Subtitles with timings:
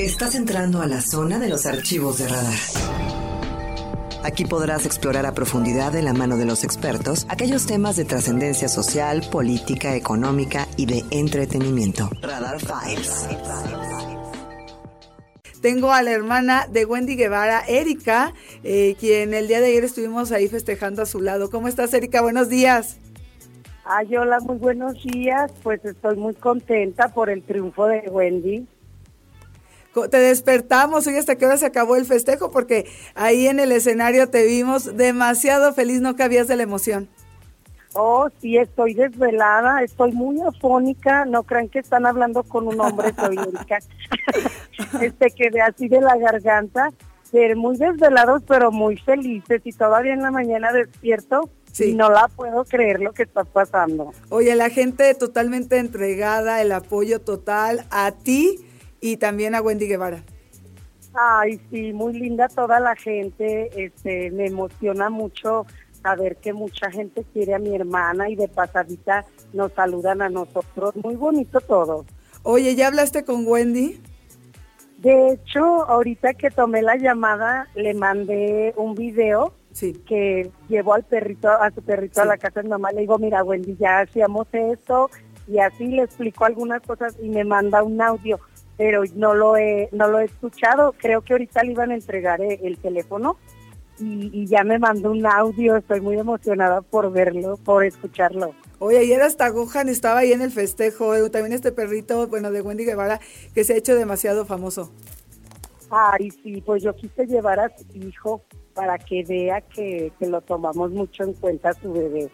[0.00, 2.54] Estás entrando a la zona de los archivos de radar.
[4.24, 8.68] Aquí podrás explorar a profundidad de la mano de los expertos aquellos temas de trascendencia
[8.68, 12.08] social, política, económica y de entretenimiento.
[12.22, 13.28] Radar Files.
[15.60, 18.32] Tengo a la hermana de Wendy Guevara, Erika,
[18.64, 21.50] eh, quien el día de ayer estuvimos ahí festejando a su lado.
[21.50, 22.22] ¿Cómo estás, Erika?
[22.22, 22.96] Buenos días.
[23.84, 25.52] Ay, hola, muy buenos días.
[25.62, 28.66] Pues estoy muy contenta por el triunfo de Wendy.
[30.10, 34.28] Te despertamos hoy hasta que hora se acabó el festejo porque ahí en el escenario
[34.28, 37.08] te vimos demasiado feliz, no cabías de la emoción.
[37.94, 43.12] Oh, sí, estoy desvelada, estoy muy afónica, no crean que están hablando con un hombre,
[43.18, 43.36] soy
[45.00, 46.90] este quedé así de la garganta,
[47.28, 51.50] ser muy desvelados pero muy felices y todavía en la mañana despierto
[51.80, 54.12] y no la puedo creer lo que está pasando.
[54.28, 58.69] Oye, la gente totalmente entregada, el apoyo total a ti
[59.00, 60.22] y también a Wendy Guevara.
[61.14, 65.66] Ay, sí, muy linda toda la gente, este, me emociona mucho
[66.02, 70.94] saber que mucha gente quiere a mi hermana y de pasadita nos saludan a nosotros,
[70.96, 72.04] muy bonito todo.
[72.42, 74.00] Oye, ¿ya hablaste con Wendy?
[74.98, 79.94] De hecho, ahorita que tomé la llamada, le mandé un video sí.
[80.06, 82.92] que llevó al perrito, a su perrito a la casa de mamá.
[82.92, 85.10] Le digo, mira, Wendy, ya hacíamos esto
[85.48, 88.38] y así le explico algunas cosas y me manda un audio
[88.80, 90.94] pero no lo he, no lo he escuchado.
[90.96, 93.36] Creo que ahorita le iban a entregar eh, el, teléfono
[93.98, 95.76] y, ya me mandó un audio.
[95.76, 98.54] Estoy muy emocionada por verlo, por escucharlo.
[98.78, 101.14] Oye, ayer hasta Gohan estaba ahí en el festejo.
[101.14, 103.20] Eh, también este perrito, bueno, de Wendy Guevara,
[103.54, 104.90] que se ha hecho demasiado famoso.
[105.90, 108.40] Ay, sí, pues yo quise llevar a su hijo
[108.72, 112.30] para que vea que, que lo tomamos mucho en cuenta su bebé.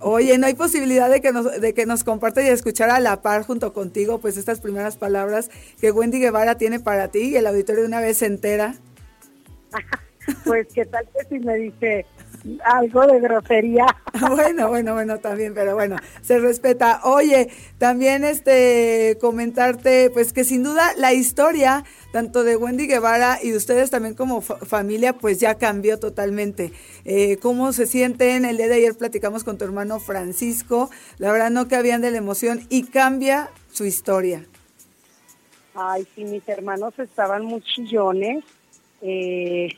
[0.00, 3.20] Oye, ¿no hay posibilidad de que nos, de que nos comparta y escuchar a la
[3.20, 7.46] par junto contigo, pues estas primeras palabras que Wendy Guevara tiene para ti y el
[7.46, 8.76] auditorio de una vez entera?
[10.44, 12.06] pues qué tal que si me dice,
[12.64, 13.86] algo de grosería.
[14.28, 17.00] Bueno, bueno, bueno, también, pero bueno, se respeta.
[17.04, 23.50] Oye, también este comentarte, pues que sin duda la historia tanto de Wendy Guevara y
[23.50, 26.72] de ustedes también como familia, pues ya cambió totalmente.
[27.04, 28.44] Eh, ¿Cómo se sienten?
[28.44, 32.18] El día de ayer platicamos con tu hermano Francisco, la verdad no cabían de la
[32.18, 34.44] emoción y cambia su historia.
[35.74, 38.44] Ay, sí, mis hermanos estaban muy chillones.
[39.00, 39.68] Eh,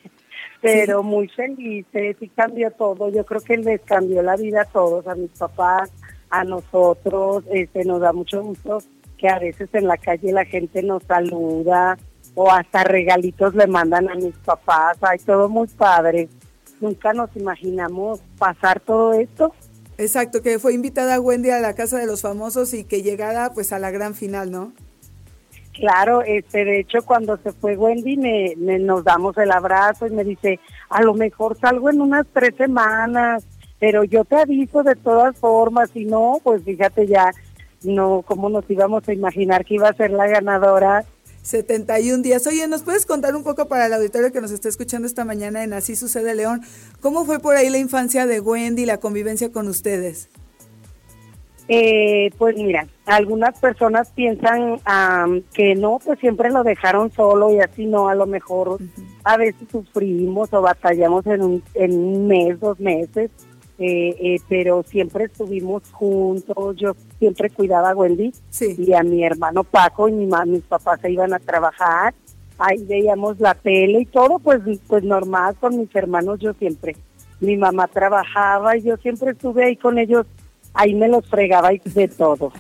[0.60, 3.08] pero muy felices y cambió todo.
[3.10, 5.90] Yo creo que les cambió la vida a todos, a mis papás,
[6.30, 7.44] a nosotros.
[7.50, 8.78] Este, nos da mucho gusto
[9.16, 11.98] que a veces en la calle la gente nos saluda
[12.34, 14.96] o hasta regalitos le mandan a mis papás.
[15.02, 16.28] Hay todo muy padre.
[16.80, 19.52] Nunca nos imaginamos pasar todo esto.
[19.98, 23.72] Exacto, que fue invitada Wendy a la casa de los famosos y que llegara pues
[23.72, 24.72] a la gran final, ¿no?
[25.80, 30.24] Claro, este, de hecho cuando se fue Wendy me, nos damos el abrazo y me
[30.24, 30.60] dice,
[30.90, 33.46] a lo mejor salgo en unas tres semanas,
[33.78, 37.32] pero yo te aviso de todas formas, y no, pues fíjate ya,
[37.82, 41.06] no, cómo nos íbamos a imaginar que iba a ser la ganadora.
[41.42, 42.46] 71 días.
[42.46, 45.64] Oye, ¿nos puedes contar un poco para el auditorio que nos está escuchando esta mañana
[45.64, 46.60] en Así Sucede León?
[47.00, 50.28] ¿Cómo fue por ahí la infancia de Wendy, la convivencia con ustedes?
[51.72, 54.80] Eh, pues mira, algunas personas piensan
[55.54, 58.78] que no, pues siempre lo dejaron solo y así no, a lo mejor
[59.22, 63.30] a veces sufrimos o batallamos en un, en un mes, dos meses,
[63.78, 69.62] eh, eh, pero siempre estuvimos juntos, yo siempre cuidaba a Wendy y a mi hermano
[69.62, 72.14] Paco y mi mis papás se iban a trabajar,
[72.58, 76.96] ahí veíamos la tele y todo, pues, pues normal con mis hermanos yo siempre.
[77.38, 80.26] Mi mamá trabajaba y yo siempre estuve ahí con ellos
[80.74, 82.52] ahí me los fregaba y de todo.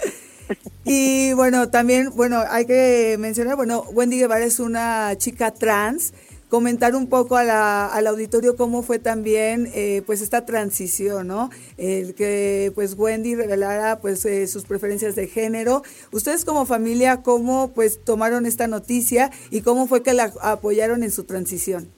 [0.84, 6.12] y bueno, también, bueno, hay que mencionar, bueno, Wendy Guevara es una chica trans.
[6.48, 11.50] Comentar un poco a la, al auditorio cómo fue también eh, pues esta transición, ¿no?
[11.76, 15.82] El que pues Wendy revelara pues eh, sus preferencias de género.
[16.12, 21.10] Ustedes como familia, ¿cómo pues tomaron esta noticia y cómo fue que la apoyaron en
[21.10, 21.90] su transición?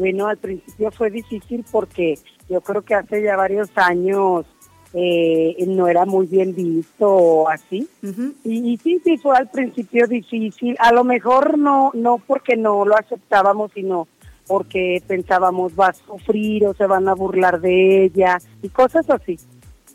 [0.00, 2.14] Bueno, al principio fue difícil porque
[2.48, 4.46] yo creo que hace ya varios años
[4.94, 7.86] eh, no era muy bien visto así.
[8.42, 10.74] y, sí, sí, fue al principio difícil.
[10.78, 14.08] A lo mejor no, no porque no lo aceptábamos, sino
[14.46, 19.38] porque pensábamos va a sufrir o se van a burlar de ella y cosas así.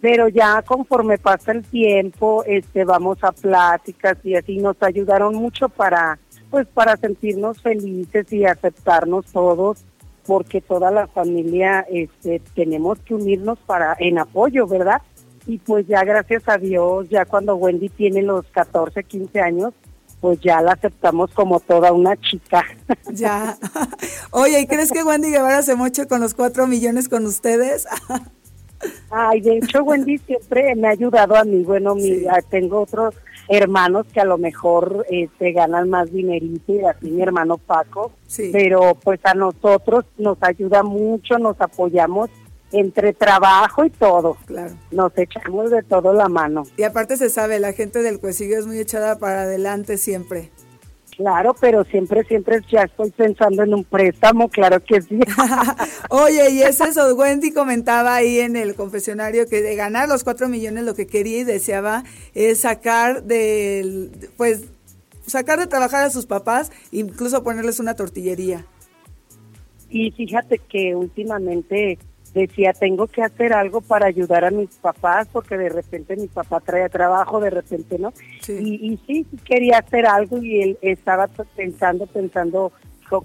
[0.02, 5.68] Pero ya conforme pasa el tiempo, este, vamos a pláticas y así nos ayudaron mucho
[5.68, 6.19] para,
[6.52, 9.84] pues, para sentirnos felices y aceptarnos todos
[10.25, 15.01] porque toda la familia este, tenemos que unirnos para en apoyo, ¿verdad?
[15.48, 19.74] Y pues ya gracias a Dios, ya cuando Wendy tiene los 14, 15 años,
[20.19, 22.63] pues ya la aceptamos como toda una chica.
[23.12, 23.57] Ya.
[24.31, 27.88] Oye, ¿y crees que Wendy Guevara se moche con los cuatro millones con ustedes?
[29.10, 31.63] Ay, de hecho Wendy siempre me ha ayudado a mí.
[31.63, 33.16] Bueno, mi, ah, tengo otros
[33.47, 38.12] hermanos que a lo mejor te este, ganan más dinerito y así mi hermano Paco.
[38.51, 42.30] Pero pues a nosotros nos ayuda mucho, nos apoyamos
[42.71, 44.38] entre trabajo y todo.
[44.45, 44.74] Claro.
[44.92, 46.63] Nos echamos de todo la mano.
[46.77, 50.51] Y aparte se sabe, la gente del Cuesillo es muy echada para adelante siempre.
[51.16, 55.20] Claro, pero siempre, siempre ya estoy pensando en un préstamo, claro que sí.
[56.10, 60.50] Oye, y es eso, Wendy comentaba ahí en el confesionario que de ganar los cuatro
[60.50, 62.04] millones lo que quería y deseaba
[62.34, 64.66] es sacar del, pues,
[65.26, 68.66] sacar de trabajar a sus papás, incluso ponerles una tortillería.
[69.90, 71.98] Y fíjate que últimamente
[72.36, 76.60] decía, tengo que hacer algo para ayudar a mis papás, porque de repente mi papá
[76.60, 78.14] trae trabajo, de repente no.
[78.48, 82.72] Y, y sí, quería hacer algo y él estaba pensando, pensando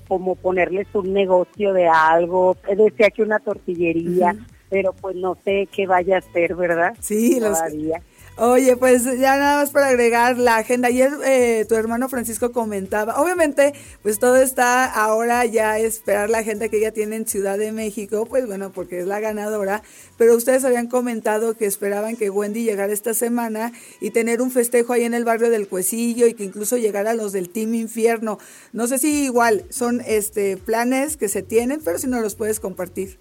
[0.06, 4.36] como ponerles un negocio de algo, decía que una tortillería,
[4.68, 6.94] pero pues no sé qué vaya a hacer, ¿verdad?
[7.00, 8.02] Sí, Todavía.
[8.42, 10.88] Oye, pues ya nada más para agregar la agenda.
[10.88, 16.70] Ayer eh, tu hermano Francisco comentaba, obviamente, pues todo está ahora ya esperar la agenda
[16.70, 19.82] que ella tiene en Ciudad de México, pues bueno, porque es la ganadora,
[20.16, 24.94] pero ustedes habían comentado que esperaban que Wendy llegara esta semana y tener un festejo
[24.94, 28.38] ahí en el barrio del Cuecillo y que incluso llegara los del Team Infierno.
[28.72, 32.58] No sé si igual son este planes que se tienen, pero si no los puedes
[32.58, 33.18] compartir.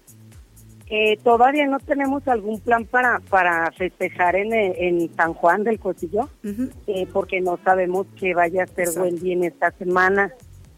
[0.92, 6.28] Eh, todavía no tenemos algún plan para, para festejar en, en San Juan del Cosillo,
[6.88, 10.32] eh, porque no sabemos qué vaya a ser Wendy en esta semana.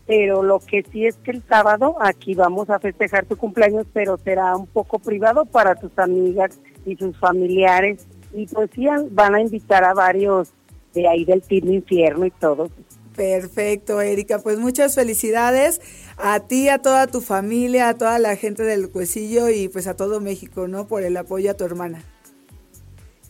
[0.07, 4.19] Pero lo que sí es que el sábado aquí vamos a festejar tu cumpleaños, pero
[4.19, 8.07] será un poco privado para tus amigas y sus familiares.
[8.35, 10.53] Y pues sí, van a invitar a varios
[10.93, 12.69] de ahí del Team Infierno y todo.
[13.17, 14.39] Perfecto, Erika.
[14.39, 15.81] Pues muchas felicidades
[16.17, 19.97] a ti, a toda tu familia, a toda la gente del Cuecillo y pues a
[19.97, 20.87] todo México, ¿no?
[20.87, 22.03] Por el apoyo a tu hermana.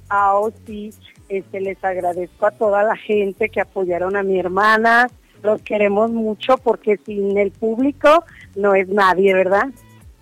[0.09, 0.93] Ah, oh, sí.
[1.29, 5.09] Este, les agradezco a toda la gente que apoyaron a mi hermana.
[5.43, 8.25] Los queremos mucho porque sin el público
[8.55, 9.69] no es nadie, ¿verdad?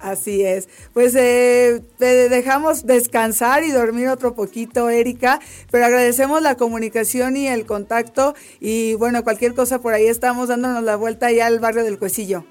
[0.01, 0.69] Así es.
[0.95, 7.49] Pues eh, te dejamos descansar y dormir otro poquito, Erika, pero agradecemos la comunicación y
[7.49, 11.85] el contacto y bueno, cualquier cosa por ahí estamos dándonos la vuelta ya al barrio
[11.85, 12.45] del Cuecillo.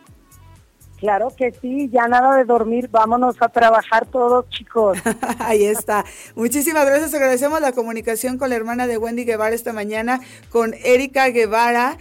[1.00, 4.98] Claro que sí, ya nada de dormir, vámonos a trabajar todos, chicos.
[5.40, 6.04] Ahí está.
[6.36, 10.20] Muchísimas gracias, agradecemos la comunicación con la hermana de Wendy Guevara esta mañana,
[10.50, 11.98] con Erika Guevara.